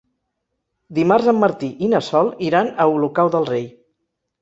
[0.99, 3.73] Dimarts en Martí i na Sol iran a Olocau del Rei.